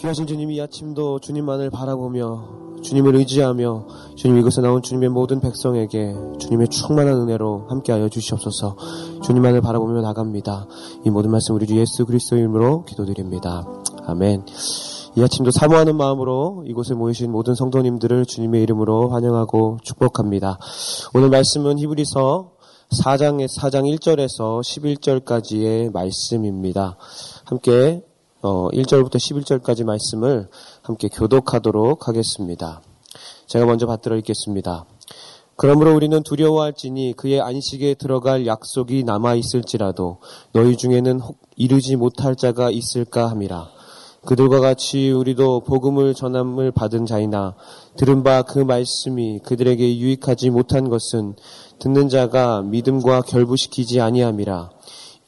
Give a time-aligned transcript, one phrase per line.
[0.00, 3.86] 귀하신 주님이 이 아침도 주님만을 바라보며 주님을 의지하며
[4.16, 8.76] 주님 이곳에 나온 주님의 모든 백성에게 주님의 충만한 은혜로 함께하여 주시옵소서
[9.22, 10.66] 주님만을 바라보며 나갑니다.
[11.04, 13.66] 이 모든 말씀 우리 주 예수 그리스도 이름으로 기도드립니다.
[14.06, 14.46] 아멘.
[15.16, 20.58] 이 아침도 사모하는 마음으로 이곳에 모이신 모든 성도님들을 주님의 이름으로 환영하고 축복합니다.
[21.12, 22.52] 오늘 말씀은 히브리서
[23.02, 26.96] 4장, 4장 1절에서 11절까지의 말씀입니다.
[27.44, 28.02] 함께
[28.42, 30.48] 어, 1절부터 11절까지 말씀을
[30.82, 32.80] 함께 교독하도록 하겠습니다.
[33.46, 34.86] 제가 먼저 받들어 읽겠습니다.
[35.56, 40.18] 그러므로 우리는 두려워할지니 그의 안식에 들어갈 약속이 남아 있을지라도
[40.54, 43.68] 너희 중에는 혹 이르지 못할 자가 있을까 함이라.
[44.24, 47.54] 그들과 같이 우리도 복음을 전함을 받은 자이나
[47.96, 51.34] 들은 바 그 말씀이 그들에게 유익하지 못한 것은
[51.78, 54.70] 듣는 자가 믿음과 결부시키지 아니함이라.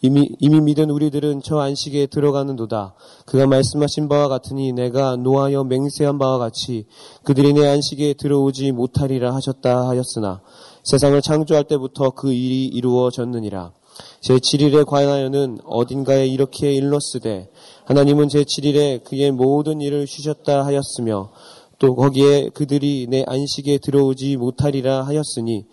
[0.04, 2.94] 이미, 이미 믿은 우리들은 저 안식에 들어가는도다.
[3.24, 6.86] 그가 말씀하신 바와 같으니 내가 노하여 맹세한 바와 같이
[7.22, 10.42] 그들이 내 안식에 들어오지 못하리라 하셨다 하였으나
[10.82, 13.72] 세상을 창조할 때부터 그 일이 이루어졌느니라.
[14.20, 17.50] 제 7일에 관하여는 어딘가에 이렇게 일렀으되
[17.84, 21.30] 하나님은 제 7일에 그의 모든 일을 쉬셨다 하였으며
[21.78, 25.66] 또 거기에 그들이 내 안식에 들어오지 못하리라 하였으니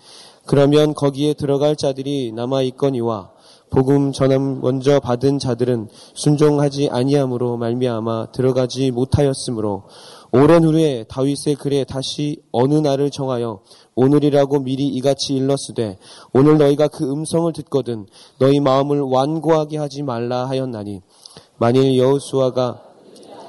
[0.46, 3.32] 그러면 거기에 들어갈 자들이 남아 있거니와
[3.70, 9.84] 복음 전함 먼저 받은 자들은 순종하지 아니함으로 말미암아 들어가지 못하였으므로
[10.32, 13.62] 오랜 후에 다윗의 글에 다시 어느 날을 정하여
[13.96, 15.98] 오늘이라고 미리 이같이 일렀으되
[16.34, 18.06] 오늘 너희가 그 음성을 듣거든
[18.40, 21.02] 너희 마음을 완고하게 하지 말라 하였나니
[21.58, 22.82] 만일 여호수아가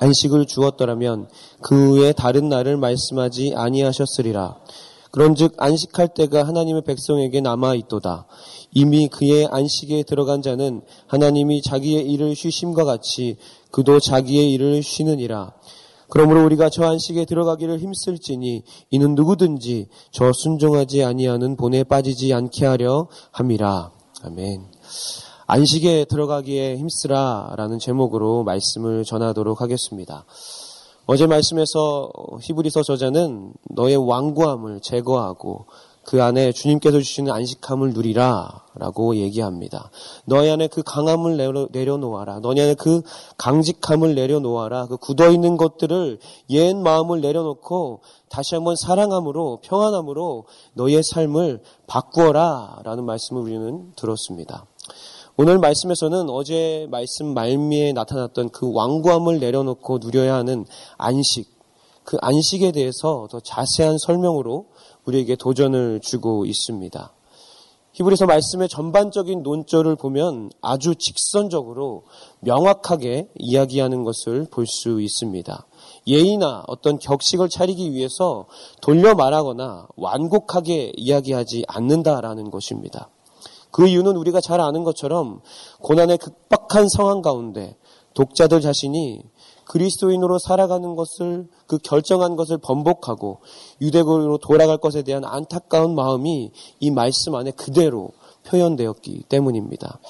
[0.01, 1.29] 안식을 주었더라면
[1.61, 4.57] 그 후에 다른 날을 말씀하지 아니하셨으리라.
[5.11, 8.27] 그런즉 안식할 때가 하나님의 백성에게 남아 있도다
[8.73, 13.37] 이미 그의 안식에 들어간 자는 하나님이 자기의 일을 쉬심과 같이
[13.71, 15.53] 그도 자기의 일을 쉬느니라.
[16.09, 23.09] 그러므로 우리가 저 안식에 들어가기를 힘쓸지니 이는 누구든지 저 순종하지 아니하는 본에 빠지지 않게 하려
[23.31, 23.93] 함이라.
[24.23, 24.65] 아멘.
[25.47, 30.25] 안식에 들어가기에 힘쓰라라는 제목으로 말씀을 전하도록 하겠습니다.
[31.07, 32.11] 어제 말씀에서
[32.41, 35.67] 히브리서 저자는 너의 완고함을 제거하고
[36.03, 39.91] 그 안에 주님께서 주시는 안식함을 누리라 라고 얘기합니다.
[40.25, 42.41] 너희 안에 그 강함을 내려, 놓아라.
[42.41, 43.03] 너희 안에 그
[43.37, 44.87] 강직함을 내려놓아라.
[44.87, 46.19] 그 굳어있는 것들을
[46.51, 54.67] 옛 마음을 내려놓고 다시 한번 사랑함으로 평안함으로 너희의 삶을 바꾸어라 라는 말씀을 우리는 들었습니다.
[55.37, 60.67] 오늘 말씀에서는 어제 말씀 말미에 나타났던 그 완고함을 내려놓고 누려야 하는
[60.99, 61.60] 안식,
[62.11, 64.67] 그 안식에 대해서 더 자세한 설명으로
[65.05, 67.13] 우리에게 도전을 주고 있습니다.
[67.93, 72.03] 히브리서 말씀의 전반적인 논조를 보면 아주 직선적으로
[72.41, 75.67] 명확하게 이야기하는 것을 볼 수 있습니다.
[76.09, 78.47] 예의나 어떤 격식을 차리기 위해서
[78.83, 83.09] 돌려 말하거나 완곡하게 이야기하지 않는다라는 것입니다.
[83.71, 85.43] 그 이유는 우리가 잘 아는 것처럼
[85.81, 87.77] 고난의 극박한 상황 가운데
[88.15, 89.23] 독자들 자신이
[89.71, 93.39] 그리스도인으로 살아가는 것을 그 결정한 것을 번복하고
[93.81, 96.51] 유대교로 돌아갈 것에 대한 안타까운 마음이
[96.81, 98.11] 이 말씀 안에 그대로
[98.49, 100.01] 표현되었기 때문입니다.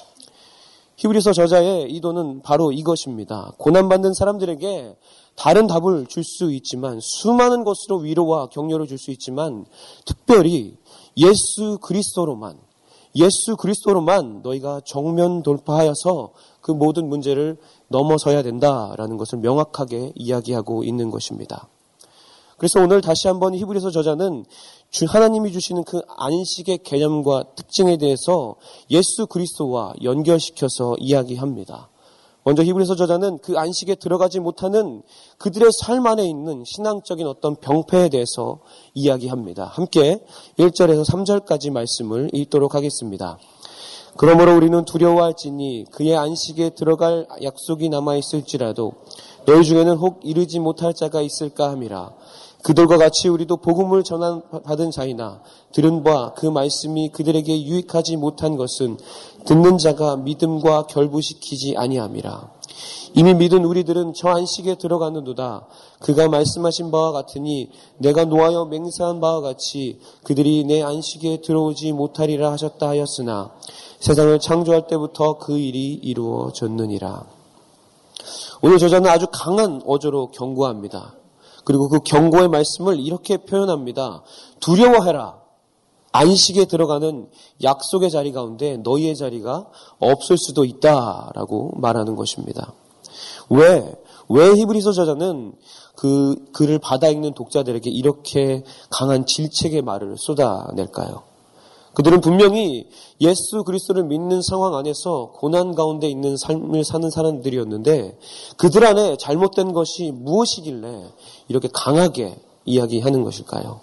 [0.97, 3.53] 히브리서 저자의 이도는 바로 이것입니다.
[3.57, 4.97] 고난받는 사람들에게
[5.35, 9.65] 다른 답을 줄 수 있지만 수많은 것으로 위로와 격려를 줄 수 있지만
[10.05, 10.75] 특별히
[11.17, 12.57] 예수 그리스도로만
[13.15, 17.57] 예수 그리스도로만 너희가 정면 돌파하여서 그 모든 문제를
[17.89, 21.67] 넘어서야 된다라는 것을 명확하게 이야기하고 있는 것입니다.
[22.57, 24.45] 그래서 오늘 다시 한번 히브리서 저자는
[25.07, 28.55] 하나님이 주시는 그 안식의 개념과 특징에 대해서
[28.91, 31.90] 예수 그리스도와 연결시켜서 이야기합니다.
[32.43, 35.03] 먼저 히브리서 저자는 그 안식에 들어가지 못하는
[35.37, 38.59] 그들의 삶 안에 있는 신앙적인 어떤 병폐에 대해서
[38.93, 39.65] 이야기합니다.
[39.65, 40.23] 함께
[40.57, 43.37] 1절에서 3절까지 말씀을 읽도록 하겠습니다.
[44.17, 48.93] 그러므로 우리는 두려워할지니 그의 안식에 들어갈 약속이 남아 있을지라도
[49.45, 52.11] 너희 중에는 혹 이르지 못할 자가 있을까 함이라.
[52.63, 55.41] 그들과 같이 우리도 복음을 전한 받은 자이나
[55.71, 58.97] 들은 바 그 말씀이 그들에게 유익하지 못한 것은
[59.45, 62.51] 듣는 자가 믿음과 결부시키지 아니함이라.
[63.13, 65.67] 이미 믿은 우리들은 저 안식에 들어가는도다.
[65.99, 72.87] 그가 말씀하신 바와 같으니 내가 노하여 맹세한 바와 같이 그들이 내 안식에 들어오지 못하리라 하셨다
[72.87, 73.51] 하였으나
[73.99, 77.25] 세상을 창조할 때부터 그 일이 이루어졌느니라.
[78.61, 81.20] 오늘 저자는 아주 강한 어조로 경고합니다.
[81.63, 84.23] 그리고 그 경고의 말씀을 이렇게 표현합니다.
[84.59, 85.41] 두려워해라.
[86.13, 87.29] 안식에 들어가는
[87.63, 89.67] 약속의 자리 가운데 너희의 자리가
[89.99, 92.73] 없을 수도 있다라고 말하는 것입니다.
[93.49, 93.95] 왜?
[94.29, 95.53] 왜 히브리서 저자는
[95.95, 101.31] 그 글을 받아 읽는 독자들에게 이렇게 강한 질책의 말을 쏟아낼까요?
[101.93, 102.87] 그들은 분명히
[103.19, 108.17] 예수 그리스도를 믿는 상황 안에서 고난 가운데 있는 삶을 사는 사람들이었는데
[108.57, 111.11] 그들 안에 잘못된 것이 무엇이길래
[111.51, 113.81] 이렇게 강하게 이야기하는 것일까요?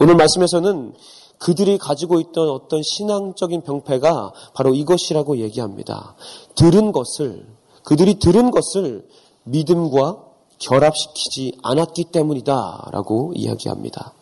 [0.00, 0.94] 오늘 말씀에서는
[1.38, 6.14] 그들이 가지고 있던 어떤 신앙적인 병폐가 바로 이것이라고 얘기합니다.
[6.56, 7.46] 들은 것을,
[7.84, 9.06] 그들이 들은 것을
[9.44, 10.24] 믿음과
[10.58, 14.14] 결합시키지 않았기 때문이다 라고 이야기합니다.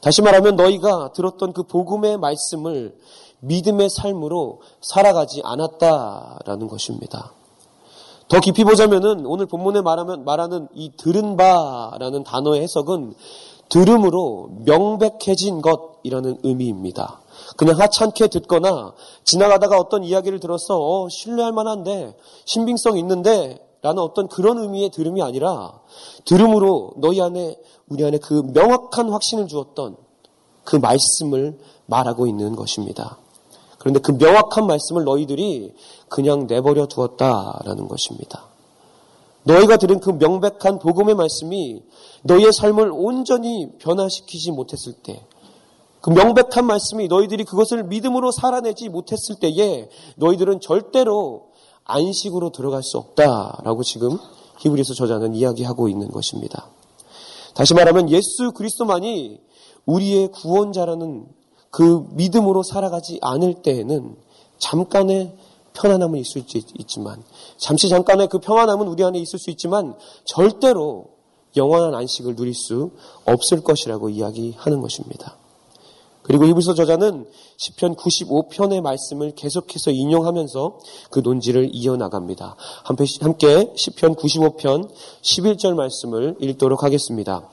[0.00, 2.96] 다시 말하면 너희가 들었던 그 복음의 말씀을
[3.40, 7.32] 믿음의 삶으로 살아가지 않았다라는 것입니다.
[8.30, 13.14] 더 깊이 보자면은 오늘 본문에 말하면 말하는 이 들은 바라는 단어의 해석은
[13.68, 17.20] 들음으로 명백해진 것이라는 의미입니다.
[17.56, 18.94] 그냥 하찮게 듣거나
[19.24, 25.80] 지나가다가 어떤 이야기를 들어서 어, 신뢰할 만한데 신빙성 있는데 라는 어떤 그런 의미의 들음이 아니라
[26.24, 27.56] 들음으로 너희 안에
[27.88, 29.96] 우리 안에 그 명확한 확신을 주었던
[30.62, 33.18] 그 말씀을 말하고 있는 것입니다.
[33.80, 35.72] 그런데 그 명확한 말씀을 너희들이
[36.10, 38.44] 그냥 내버려 두었다라는 것입니다.
[39.44, 41.82] 너희가 들은 그 명백한 복음의 말씀이
[42.24, 45.24] 너희의 삶을 온전히 변화시키지 못했을 때,
[46.02, 51.48] 그 명백한 말씀이 너희들이 그것을 믿음으로 살아내지 못했을 때에 너희들은 절대로
[51.84, 54.18] 안식으로 들어갈 수 없다라고 지금
[54.58, 56.66] 히브리서 저자는 이야기하고 있는 것입니다.
[57.54, 59.40] 다시 말하면 예수 그리스도만이
[59.86, 61.39] 우리의 구원자라는
[61.70, 64.16] 그 믿음으로 살아가지 않을 때에는
[64.58, 65.36] 잠깐의
[65.72, 67.22] 편안함은 있을 수 있지만
[67.56, 69.94] 잠시 잠깐의 그 평안함은 우리 안에 있을 수 있지만
[70.24, 71.06] 절대로
[71.56, 72.90] 영원한 안식을 누릴 수
[73.24, 75.36] 없을 것이라고 이야기하는 것입니다.
[76.30, 80.78] 그리고 히브리서 저자는 시편 95편의 말씀을 계속해서 인용하면서
[81.10, 82.54] 그 논지를 이어나갑니다.
[82.84, 84.88] 함께 시편 95편
[85.22, 87.48] 11절 말씀을 읽도록 하겠습니다.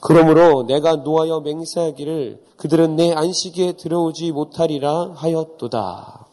[0.00, 6.26] 그러므로 내가 노하여 맹세하기를 그들은 내 안식에 들어오지 못하리라 하였도다.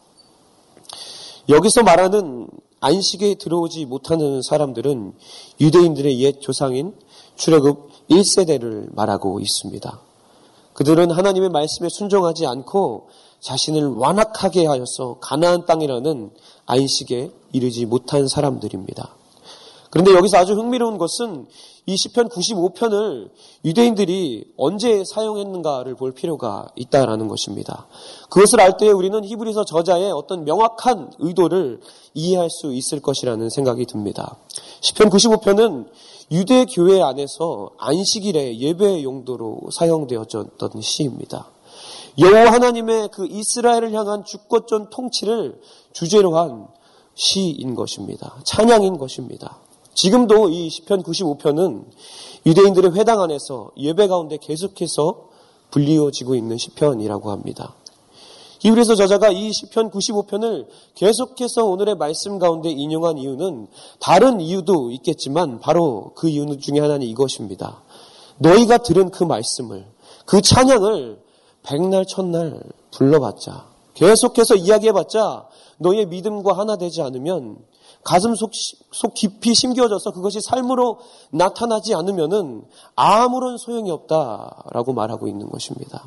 [1.48, 2.48] 여기서 말하는
[2.80, 5.12] 안식에 들어오지 못하는 사람들은
[5.60, 6.96] 유대인들의 옛 조상인
[7.36, 10.13] 출애굽 1세대를 말하고 있습니다.
[10.74, 13.08] 그들은 하나님의 말씀에 순종하지 않고
[13.40, 16.30] 자신을 완악하게 하여서 가나안 땅이라는
[16.66, 19.14] 안식에 이르지 못한 사람들입니다.
[19.94, 21.46] 그런데 여기서 아주 흥미로운 것은
[21.86, 23.30] 이 시편 95편을
[23.64, 27.86] 유대인들이 언제 사용했는가를 볼 필요가 있다라는 것입니다.
[28.28, 31.80] 그것을 알 때 우리는 히브리서 저자의 어떤 명확한 의도를
[32.12, 34.34] 이해할 수 있을 것이라는 생각이 듭니다.
[34.80, 35.86] 시편 95편은
[36.32, 41.46] 유대 교회 안에서 안식일의 예배 용도로 사용되었던 시입니다.
[42.18, 45.60] 여호와 하나님의 그 이스라엘을 향한 주권전 통치를
[45.92, 46.66] 주제로 한
[47.14, 48.34] 시인 것입니다.
[48.42, 49.58] 찬양인 것입니다.
[49.94, 51.84] 지금도 이 시편 95편은
[52.46, 55.28] 유대인들의 회당 안에서 예배 가운데 계속해서
[55.70, 57.74] 불리워지고 있는 시편이라고 합니다.
[58.60, 63.66] 히브리서 저자가 이 시편 95편을 계속해서 오늘의 말씀 가운데 인용한 이유는
[64.00, 67.82] 다른 이유도 있겠지만 바로 그 이유 중에 하나는 이것입니다.
[68.38, 69.86] 너희가 들은 그 말씀을
[70.24, 71.22] 그 찬양을
[71.62, 75.48] 백날 첫날 불러봤자 계속해서 이야기해봤자
[75.78, 77.58] 너희의 믿음과 하나 되지 않으면
[78.02, 78.50] 가슴 속,
[78.92, 80.98] 속 깊이 심겨져서 그것이 삶으로
[81.30, 82.64] 나타나지 않으면은
[82.94, 86.06] 아무런 소용이 없다라고 말하고 있는 것입니다.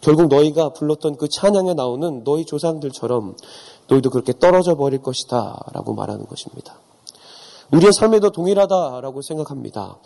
[0.00, 3.36] 결국 너희가 불렀던 그 찬양에 나오는 너희 조상들처럼
[3.88, 6.78] 너희도 그렇게 떨어져 버릴 것이다 라고 말하는 것입니다.
[7.72, 9.96] 우리의 삶에도 동일하다라고 생각합니다.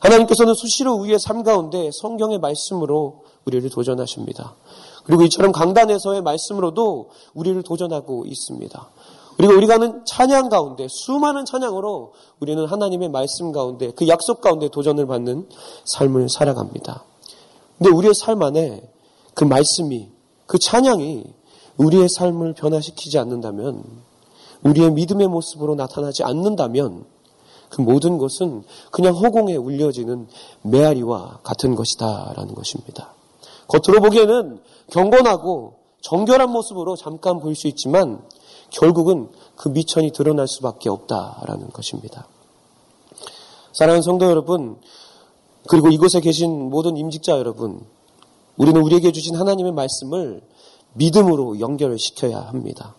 [0.00, 4.54] 하나님께서는 수시로 우리의 삶 가운데 성경의 말씀으로 우리를 도전하십니다.
[5.04, 8.88] 그리고 이처럼 강단에서의 말씀으로도 우리를 도전하고 있습니다.
[9.36, 15.06] 그리고 우리가 하는 찬양 가운데 수많은 찬양으로 우리는 하나님의 말씀 가운데 그 약속 가운데 도전을
[15.06, 15.48] 받는
[15.84, 17.04] 삶을 살아갑니다.
[17.78, 18.88] 근데 우리의 삶 안에
[19.34, 20.08] 그 말씀이,
[20.46, 21.24] 그 찬양이
[21.76, 23.82] 우리의 삶을 변화시키지 않는다면,
[24.62, 27.04] 우리의 믿음의 모습으로 나타나지 않는다면,
[27.68, 30.28] 그 모든 것은 그냥 허공에 울려지는
[30.62, 33.14] 메아리와 같은 것이다라는 것입니다.
[33.74, 38.22] 겉으로 보기에는 경건하고 정결한 모습으로 잠깐 보일 수 있지만
[38.70, 42.28] 결국은 그 미천이 드러날 수밖에 없다라는 것입니다.
[43.72, 44.76] 사랑하는 성도 여러분,
[45.68, 47.84] 그리고 이곳에 계신 모든 임직자 여러분,
[48.56, 50.42] 우리는 우리에게 주신 하나님의 말씀을
[50.92, 52.94] 믿음으로 연결시켜야 합니다.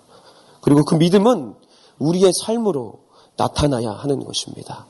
[0.62, 1.53] 그리고 그 믿음은
[2.00, 3.00] 우리의 삶으로
[3.38, 4.88] 나타나야 하는 것입니다.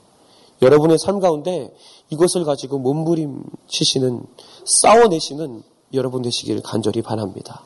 [0.62, 1.76] 여러분의 삶 가운데
[2.10, 4.26] 이것을 가지고 몸부림치시는
[4.66, 7.64] 싸워내시는 여러분 되시기를 간절히 바랍니다.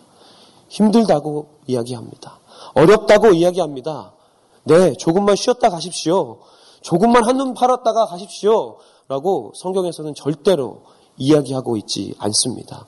[0.69, 2.39] 힘들다고 이야기합니다.
[2.73, 4.13] 어렵다고 이야기합니다.
[4.63, 6.39] 네, 조금만 쉬었다 가십시오.
[6.81, 8.77] 조금만 한눈 팔았다가 가십시오.
[9.07, 10.83] 라고 성경에서는 절대로
[11.17, 12.87] 이야기하고 있지 않습니다.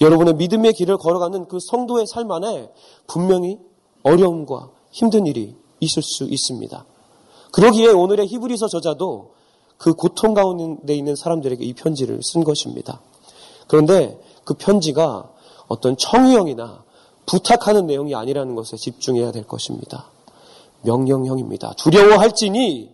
[0.00, 2.70] 여러분의 믿음의 길을 걸어가는 그 성도의 삶 안에
[3.06, 3.58] 분명히
[4.04, 6.84] 어려움과 힘든 일이 있을 수 있습니다.
[7.52, 9.32] 그러기에 오늘의 히브리서 저자도
[9.76, 13.00] 그 고통 가운데 있는 사람들에게 이 편지를 쓴 것입니다.
[13.66, 15.30] 그런데 그 편지가
[15.66, 16.82] 어떤 청유형이나
[17.26, 20.06] 부탁하는 내용이 아니라는 것에 집중해야 될 것입니다.
[20.84, 21.74] 명령형입니다.
[21.76, 22.90] 두려워할지니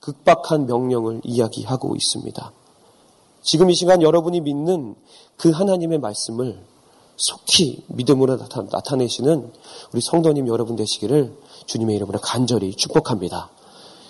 [0.00, 2.52] 극박한 명령을 이야기하고 있습니다.
[3.40, 4.94] 지금 이 시간 여러분이 믿는
[5.38, 6.62] 그 하나님의 말씀을
[7.16, 9.50] 속히 믿음으로 나타, 내시는
[9.94, 13.48] 우리 성도님 여러분 되시기를 주님의 이름으로 간절히 축복합니다.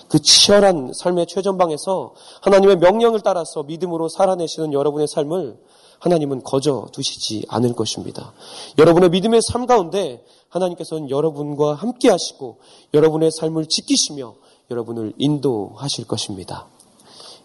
[0.09, 5.57] 그 치열한 삶의 최전방에서 하나님의 명령을 따라서 믿음으로 살아내시는 여러분의 삶을
[6.01, 8.33] 하나님은 거저 두시지 않을 것입니다.
[8.79, 12.59] 여러분의 믿음의 삶 가운데 하나님께서는 여러분과 함께 하시고
[12.93, 14.35] 여러분의 삶을 지키시며
[14.71, 16.67] 여러분을 인도하실 것입니다.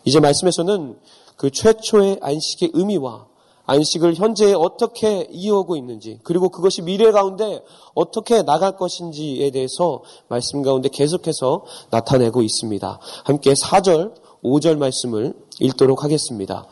[0.05, 0.97] 이제 말씀에서는
[1.37, 3.27] 그 최초의 안식의 의미와
[3.65, 10.89] 안식을 현재 어떻게 이어오고 있는지 그리고 그것이 미래 가운데 어떻게 나갈 것인지에 대해서 말씀 가운데
[10.89, 12.99] 계속해서 나타내고 있습니다.
[13.23, 16.67] 함께 4절, 5절 말씀을 읽도록 하겠습니다.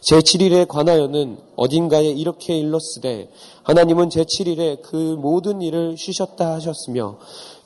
[0.00, 3.30] 제7일에 관하여는 어딘가에 이렇게 일렀으되
[3.64, 7.18] 하나님은 제7일에 그 모든 일을 쉬셨다 하셨으며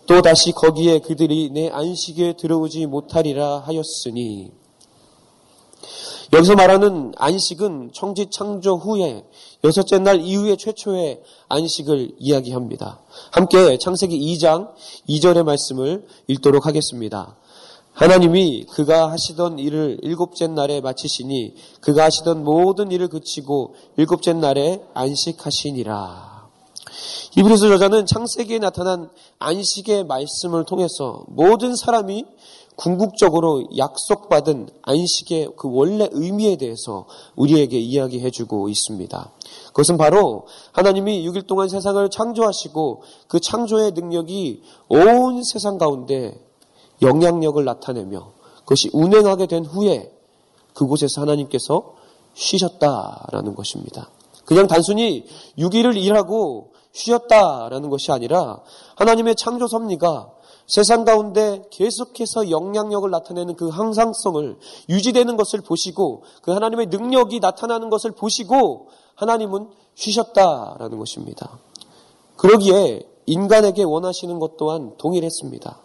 [0.07, 4.51] 또 다시 거기에 그들이 내 안식에 들어오지 못하리라 하였으니
[6.33, 9.23] 여기서 말하는 안식은 청지 창조 후에
[9.65, 13.01] 여섯째 날 이후의 최초의 안식을 이야기합니다.
[13.31, 14.71] 함께 창세기 2장
[15.11, 17.37] 2절의 말씀을 읽도록 하겠습니다.
[17.93, 26.33] 하나님이 그가 하시던 일을 일곱째 날에 마치시니 그가 하시던 모든 일을 그치고 일곱째 날에 안식하시니라.
[27.37, 32.25] 이브리스 저자는 창세기에 나타난 안식의 말씀을 통해서 모든 사람이
[32.77, 37.07] 궁극적으로 약속받은 안식의 그 원래 의미에 대해서
[37.37, 39.33] 우리에게 이야기해 주고 있습니다.
[39.69, 46.52] 그것은 바로 하나님이 6일 동안 세상을 창조하시고 그 창조의 능력이 온 세상 가운데
[47.03, 50.11] 영향력을 나타내며 그것이 운행하게 된 후에
[50.75, 51.95] 그곳에서 하나님께서
[52.35, 54.09] 쉬셨다라는 것입니다.
[54.45, 55.27] 그냥 단순히
[55.59, 58.61] 6일을 일하고 쉬었다라는 것이 아니라
[58.97, 60.31] 하나님의 창조 섭리가
[60.67, 64.57] 세상 가운데 계속해서 영향력을 나타내는 그 항상성을
[64.89, 71.59] 유지되는 것을 보시고 그 하나님의 능력이 나타나는 것을 보시고 하나님은 쉬셨다라는 것입니다.
[72.37, 75.79] 그러기에 인간에게 원하시는 것 또한 동일했습니다.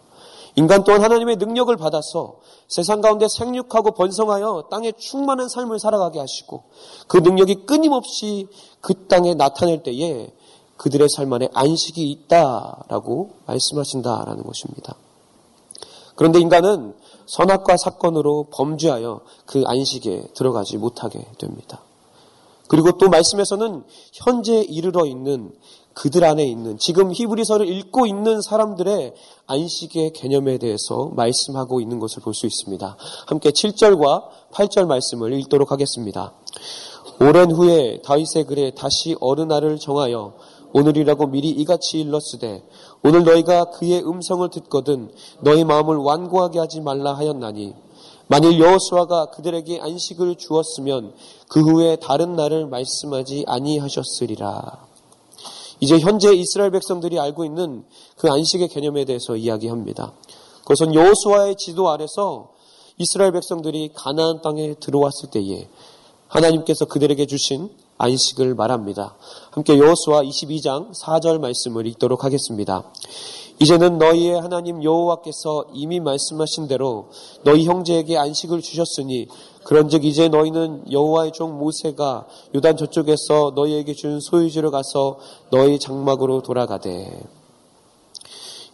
[0.58, 6.64] 인간 또한 하나님의 능력을 받아서 세상 가운데 생육하고 번성하여 땅에 충만한 삶을 살아가게 하시고
[7.06, 8.48] 그 능력이 끊임없이
[8.80, 10.32] 그 땅에 나타낼 때에
[10.76, 14.96] 그들의 삶 안에 안식이 있다라고 말씀하신다라는 것입니다.
[16.16, 16.92] 그런데 인간은
[17.26, 21.82] 선악과 사건으로 범죄하여 그 안식에 들어가지 못하게 됩니다.
[22.66, 25.52] 그리고 또 말씀에서는 현재 이르러 있는
[25.98, 29.14] 그들 안에 있는 지금 히브리서를 읽고 있는 사람들의
[29.46, 32.96] 안식의 개념에 대해서 말씀하고 있는 것을 볼 수 있습니다.
[33.26, 36.34] 함께 7절과 8절 말씀을 읽도록 하겠습니다.
[37.20, 40.34] 오랜 후에 다윗의 글에 다시 어느 날을 정하여
[40.72, 42.62] 오늘이라고 미리 이같이 일렀으되
[43.02, 47.74] 오늘 너희가 그의 음성을 듣거든 너희 마음을 완고하게 하지 말라 하였나니
[48.28, 51.14] 만일 여호수아가 그들에게 안식을 주었으면
[51.48, 54.87] 그 후에 다른 날을 말씀하지 아니하셨으리라.
[55.80, 57.84] 이제 현재 이스라엘 백성들이 알고 있는
[58.16, 60.12] 그 안식의 개념에 대해서 이야기합니다.
[60.62, 62.50] 그것은 여호수아의 지도 아래서
[62.98, 65.68] 이스라엘 백성들이 가나안 땅에 들어왔을 때에
[66.26, 69.16] 하나님께서 그들에게 주신 안식을 말합니다.
[69.50, 72.84] 함께 여호수아 22장 4절 말씀을 읽도록 하겠습니다.
[73.60, 77.08] 이제는 너희의 하나님 여호와께서 이미 말씀하신 대로
[77.44, 79.26] 너희 형제에게 안식을 주셨으니
[79.64, 85.18] 그런즉 이제 너희는 여호와의 종 모세가 요단 저쪽에서 너희에게 준 소유지로 가서
[85.50, 87.20] 너희 장막으로 돌아가되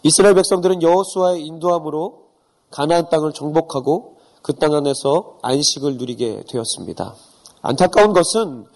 [0.02, 2.24] 이스라엘 백성들은 여호수아의 인도함으로
[2.70, 4.14] 가나안 땅을 정복하고
[4.44, 7.14] 그 땅 안에서 안식을 누리게 되었습니다.
[7.62, 8.66] 안타까운 것은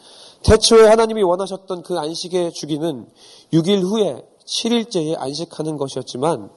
[0.42, 3.06] 태초에 하나님이 원하셨던 그 안식의 주기는
[3.52, 6.50] 6일 후에 7일째에 안식하는 것이었지만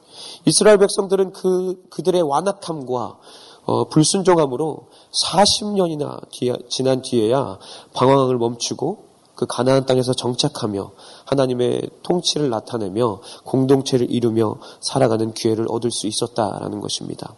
[0.45, 3.17] 이스라엘 백성들은 그 그들의 완악함과
[3.65, 7.59] 어, 불순종함으로 40년이나 뒤에, 지난 뒤에야
[7.93, 10.91] 방황을 멈추고 그 가나안 땅에서 정착하며
[11.25, 17.35] 하나님의 통치를 나타내며 공동체를 이루며 살아가는 기회를 얻을 수 있었다라는 것입니다.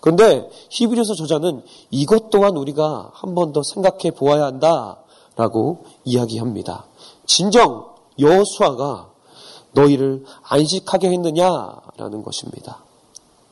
[0.00, 6.86] 그런데 히브리서 저자는 이것 또한 우리가 한 번 더 생각해 보아야 한다라고 이야기합니다.
[7.26, 7.86] 진정
[8.18, 9.11] 여호수아가
[9.72, 12.84] 너희를 안식하게 했느냐라는 것입니다.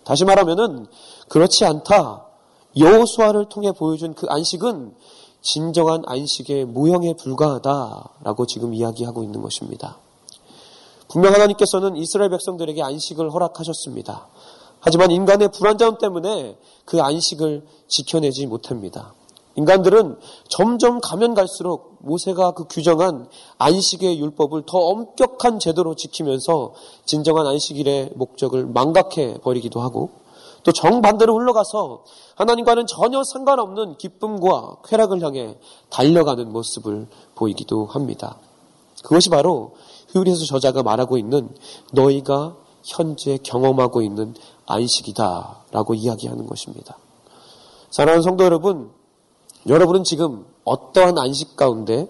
[0.05, 0.87] 다시 말하면은
[1.29, 2.27] 그렇지 않다.
[2.77, 4.95] 여호수아를 통해 보여준 그 안식은
[5.43, 9.97] 진정한 안식의 모형에 불과하다라고 지금 이야기하고 있는 것입니다.
[11.09, 14.29] 분명 하나님께서는 이스라엘 백성들에게 안식을 허락하셨습니다.
[14.81, 19.15] 하지만 인간의 불안자움 때문에 그 안식을 지켜내지 못합니다.
[19.57, 20.17] 인간들은
[20.49, 23.29] 점점 가면 갈수록 모세가 그 규정한
[23.59, 26.73] 안식의 율법을 더 엄격한 제도로 지키면서
[27.05, 30.11] 진정한 안식일의 목적을 망각해 버리기도 하고
[30.63, 32.05] 또 정반대로 흘러가서
[32.37, 38.39] 하나님과는 전혀 상관없는 기쁨과 쾌락을 향해 달려가는 모습을 보이기도 합니다.
[39.03, 39.75] 그것이 바로
[40.09, 41.49] 히브리서 저자가 말하고 있는
[41.93, 44.35] 너희가 현재 경험하고 있는
[44.67, 46.97] 안식이다라고 이야기하는 것입니다.
[47.91, 48.91] 사랑하는 성도 여러분,
[49.69, 52.09] 여러분은 지금 어떠한 안식 가운데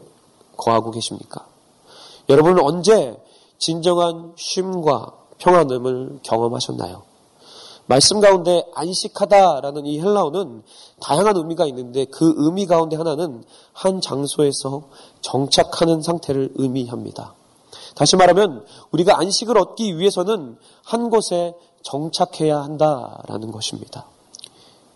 [0.57, 1.47] 거하고 계십니까?
[2.29, 3.17] 여러분은 언제
[3.59, 7.03] 진정한 쉼과 평안함을 경험하셨나요?
[7.87, 10.63] 말씀 가운데 안식하다라는 이 헬라어는
[11.01, 13.43] 다양한 의미가 있는데 그 의미 가운데 하나는
[13.73, 14.85] 한 장소에서
[15.23, 17.35] 정착하는 상태를 의미합니다.
[17.97, 24.07] 다시 말하면 우리가 안식을 얻기 위해서는 한 곳에 정착해야 한다라는 것입니다.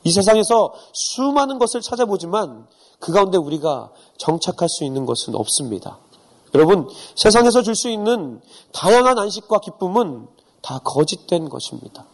[0.05, 2.67] 이 세상에서 수많은 것을 찾아보지만
[3.01, 5.99] 그 가운데 우리가 정착할 수 있는 것은 없습니다.
[6.55, 8.41] 여러분, 세상에서 줄 수 있는
[8.73, 10.29] 다양한 안식과 기쁨은
[10.63, 12.07] 다 거짓된 것입니다.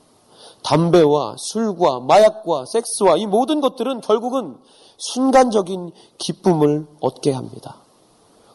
[0.63, 4.57] 담배와 술과 마약과 섹스와 이 모든 것들은 결국은
[4.99, 7.77] 순간적인 기쁨을 얻게 합니다.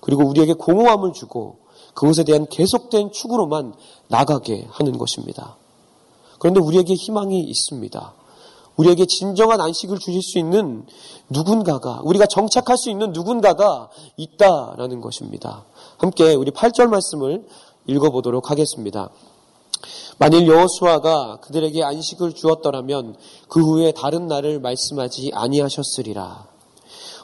[0.01, 1.57] 그리고 우리에게 공허함을 주고
[1.93, 3.73] 그것에 대한 계속된 축으로만
[4.07, 5.55] 나가게 하는 것입니다.
[6.39, 8.13] 그런데 우리에게 희망이 있습니다.
[8.77, 10.85] 우리에게 진정한 안식을 주실 수 있는
[11.29, 15.65] 누군가가, 우리가 정착할 수 있는 누군가가 있다라는 것입니다.
[15.97, 17.45] 함께 우리 8절 말씀을
[17.87, 19.09] 읽어보도록 하겠습니다.
[20.17, 23.15] 만일 여호수아가 그들에게 안식을 주었더라면
[23.49, 26.47] 그 후에 다른 날을 말씀하지 아니하셨으리라.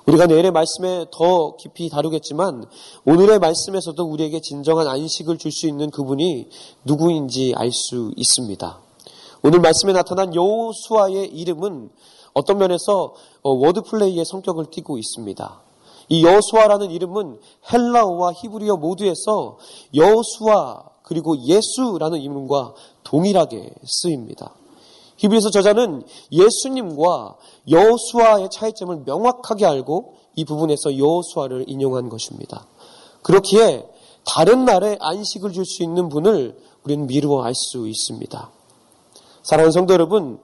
[0.07, 2.65] 우리가 내일의 말씀에 더 깊이 다루겠지만
[3.05, 6.49] 오늘의 말씀에서도 우리에게 진정한 안식을 줄 수 있는 그분이
[6.85, 8.81] 누구인지 알 수 있습니다.
[9.43, 11.89] 오늘 말씀에 나타난 여호수아의 이름은
[12.33, 15.61] 어떤 면에서 어, 워드플레이의 성격을 띠고 있습니다.
[16.09, 17.39] 이 여호수아라는 이름은
[17.71, 19.57] 헬라어와 히브리어 모두에서
[19.95, 22.73] 여호수아 그리고 예수라는 이름과
[23.03, 24.53] 동일하게 쓰입니다.
[25.17, 27.35] 히브리서 저자는 예수님과
[27.69, 32.65] 여호수아의 차이점을 명확하게 알고 이 부분에서 여호수아를 인용한 것입니다.
[33.23, 33.85] 그렇기에
[34.25, 38.51] 다른 날에 안식을 줄 수 있는 분을 우리는 미루어 알 수 있습니다.
[39.43, 40.39] 사랑하는 성도 여러분,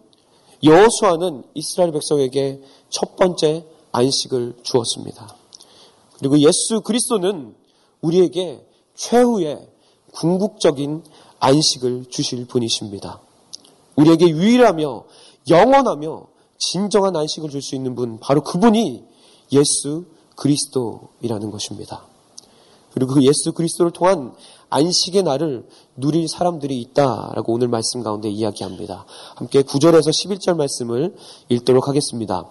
[0.63, 5.35] 여호수아는 이스라엘 백성에게 첫 번째 안식을 주었습니다.
[6.17, 7.55] 그리고 예수 그리스도는
[8.01, 9.67] 우리에게 최후의
[10.13, 11.03] 궁극적인
[11.39, 13.21] 안식을 주실 분이십니다.
[13.95, 15.03] 우리에게 유일하며
[15.49, 19.03] 영원하며 진정한 안식을 줄 수 있는 분, 바로 그분이
[19.51, 20.05] 예수
[20.35, 22.05] 그리스도이라는 것입니다.
[22.97, 24.33] 그리고 그 예수 그리스도를 통한
[24.69, 29.05] 안식의 날을 누릴 사람들이 있다라고 오늘 말씀 가운데 이야기합니다.
[29.35, 31.15] 함께 9절에서 11절 말씀을
[31.47, 32.49] 읽도록 하겠습니다.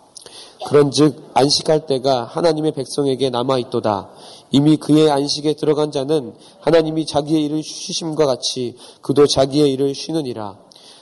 [0.65, 4.11] 그런즉 안식할 때가 하나님의 백성에게 남아 있도다.
[4.53, 10.59] 이미 그의 안식에 들어간 자는 하나님이 자기의 일을 쉬심과 같이 그도 자기의 일을 쉬느니라.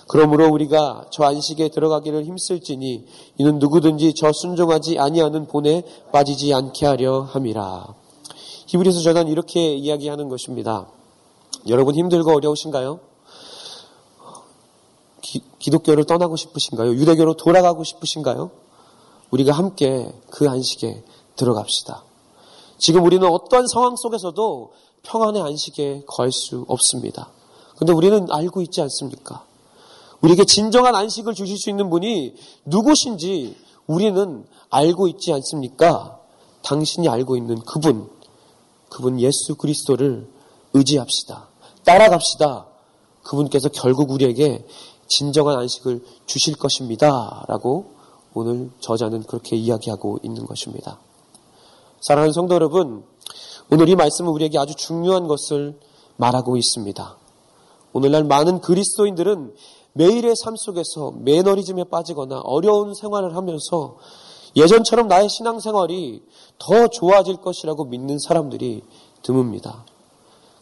[0.08, 3.04] 그러므로 우리가 저 안식에 들어가기를 힘쓸지니
[3.36, 8.03] 이는 누구든지 저 순종하지 아니하는 본에 빠지지 않게 하려 함이라.
[8.66, 10.86] 히브리서 전한 이렇게 이야기하는 것입니다.
[11.68, 13.00] 여러분 힘들고 어려우신가요?
[15.58, 16.94] 기, 독교를 떠나고 싶으신가요?
[16.94, 18.50] 유대교로 돌아가고 싶으신가요?
[19.30, 21.02] 우리가 함께 그 안식에
[21.36, 22.04] 들어갑시다.
[22.78, 24.72] 지금 우리는 어떠한 상황 속에서도
[25.02, 27.30] 평안의 안식에 거할 수 없습니다.
[27.76, 29.44] 근데 우리는 알고 있지 않습니까?
[30.20, 36.18] 우리에게 진정한 안식을 주실 수 있는 분이 누구신지 우리는 알고 있지 않습니까?
[36.62, 38.08] 당신이 알고 있는 그분,
[38.94, 40.28] 그분 예수 그리스도를
[40.72, 41.48] 의지합시다.
[41.84, 42.66] 따라갑시다.
[43.24, 44.64] 그분께서 결국 우리에게
[45.08, 47.44] 진정한 안식을 주실 것입니다.
[47.48, 47.92] 라고
[48.34, 51.00] 오늘 저자는 그렇게 이야기하고 있는 것입니다.
[52.02, 53.04] 사랑하는 성도 여러분,
[53.68, 55.76] 오늘 이 말씀은 우리에게 아주 중요한 것을
[56.16, 57.16] 말하고 있습니다.
[57.94, 59.54] 오늘날 많은 그리스도인들은
[59.94, 63.96] 매일의 삶 속에서 매너리즘에 빠지거나 어려운 생활을 하면서
[64.56, 66.22] 예전처럼 나의 신앙생활이
[66.58, 68.82] 더 좋아질 것이라고 믿는 사람들이
[69.22, 69.84] 드뭅니다.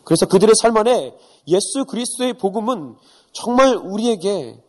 [0.05, 1.15] 그래서 그들의 삶 안에
[1.49, 2.97] 예수 그리스도의 복음은
[3.33, 4.63] 정말 우리에게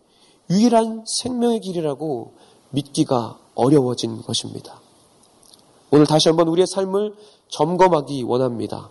[0.50, 2.34] 유일한 생명의 길이라고
[2.70, 4.82] 믿기가 어려워진 것입니다.
[5.92, 7.16] 오늘 다시 한번 우리의 삶을
[7.50, 8.90] 점검하기 원합니다.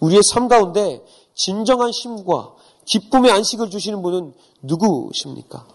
[0.00, 1.02] 우리의 삶 가운데
[1.34, 5.66] 진정한 힘과 기쁨의 안식을 주시는 분은 누구십니까?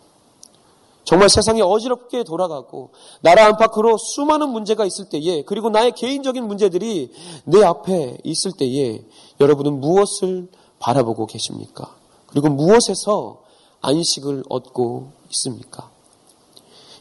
[1.07, 2.89] 정말 세상이 어지럽게 돌아가고
[3.21, 7.13] 나라 안팎으로 수많은 문제가 있을 때에 그리고 나의 개인적인 문제들이
[7.45, 9.05] 내 앞에 있을 때에
[9.39, 11.95] 여러분은 무엇을 바라보고 계십니까?
[12.25, 13.41] 그리고 무엇에서
[13.79, 15.89] 안식을 얻고 있습니까?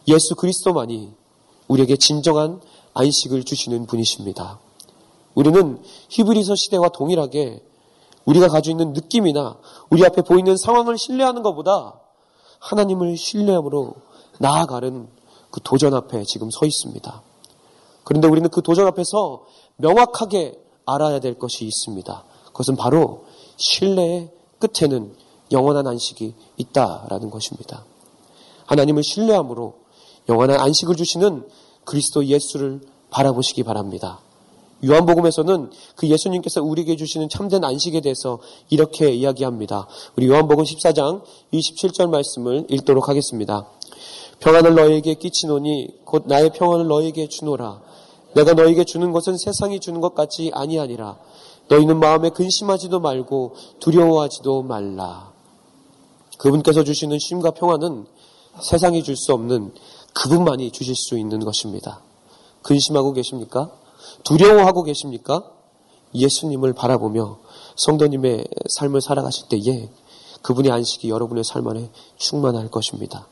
[0.07, 1.11] 예수 그리스도만이
[1.67, 2.61] 우리에게 진정한
[2.95, 4.61] 안식을 주시는 분이십니다.
[5.35, 7.61] 우리는 히브리서 시대와 동일하게
[8.25, 9.59] 우리가 가지고 있는 느낌이나
[9.91, 12.06] 우리 앞에 보이는 상황을 신뢰하는 것보다
[12.59, 13.95] 하나님을 신뢰함으로
[14.39, 15.09] 나아가는
[15.51, 17.23] 그 도전 앞에 지금 서 있습니다.
[18.05, 22.25] 그런데 우리는 그 도전 앞에서 명확하게 알아야 될 것이 있습니다.
[22.47, 23.25] 그것은 바로
[23.57, 25.15] 신뢰의 끝에는
[25.53, 27.85] 영원한 안식이 있다라는 것입니다.
[28.67, 29.75] 하나님을 신뢰함으로
[30.29, 31.49] 영원한 안식을 주시는
[31.85, 34.21] 그리스도 예수를 바라보시기 바랍니다.
[34.85, 39.87] 요한복음에서는 그 예수님께서 우리에게 주시는 참된 안식에 대해서 이렇게 이야기합니다.
[40.17, 43.67] 우리 요한복음 14장 27절 말씀을 읽도록 하겠습니다.
[44.41, 47.81] 평안을 너희에게 끼치노니 곧 나의 평안을 너희에게 주노라.
[48.35, 51.17] 내가 너희에게 주는 것은 세상이 주는 것 같지 아니하니라.
[51.69, 55.33] 너희는 마음에 근심하지도 말고 두려워하지도 말라.
[56.39, 58.07] 그분께서 주시는 쉼과 평안은
[58.61, 59.73] 세상이 줄 수 없는
[60.15, 62.03] 그분만이 주실 수 있는 것입니다.
[62.63, 63.71] 근심하고 계십니까?
[64.25, 65.45] 두려워하고 계십니까?
[66.15, 67.39] 예수님을 바라보며
[67.77, 69.91] 성도님의 삶을 살아가실 때에
[70.43, 73.27] 그분의 안식이 여러분의 삶 안에 충만할 것입니다.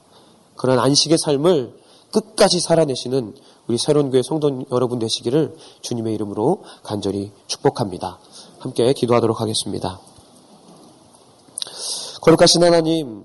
[0.56, 1.78] 그런 안식의 삶을
[2.12, 3.34] 끝까지 살아내시는
[3.66, 8.18] 우리 새로운 교회 성도 여러분 되시기를 주님의 이름으로 간절히 축복합니다.
[8.58, 10.00] 함께 기도하도록 하겠습니다.
[12.20, 13.24] 거룩하신 하나님,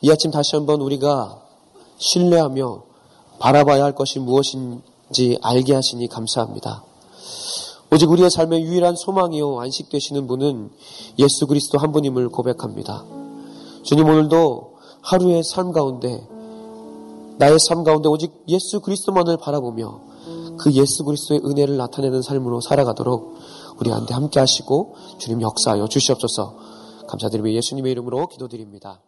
[0.00, 1.42] 이 아침 다시 한번 우리가
[1.98, 2.82] 신뢰하며
[3.38, 4.82] 바라봐야 할 것이 무엇인
[5.14, 6.84] 지 알게 하시니 감사합니다.
[7.90, 10.70] 오직 우리의 삶의 유일한 소망이요 안식 되시는 분은
[11.20, 13.04] 예수 그리스도 한 분임을 고백합니다.
[13.84, 16.26] 주님 오늘도 하루의 삶 가운데
[17.38, 20.00] 나의 삶 가운데 오직 예수 그리스도만을 바라보며
[20.58, 23.34] 그 예수 그리스도의 은혜를 나타내는 삶으로 살아가도록
[23.78, 26.56] 우리 한테 함께 하시고 주님 역사하여 주시옵소서
[27.06, 29.00] 감사드리며 예수님의 이름으로 기도드립니다.